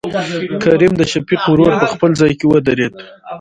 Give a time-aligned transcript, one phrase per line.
[0.63, 2.93] کريم دشفيق ورور په خپل ځاى کې ودرېد.